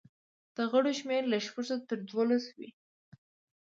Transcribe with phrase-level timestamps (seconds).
[0.55, 2.69] د غړو شمېر له شپږو تر دولسو وي.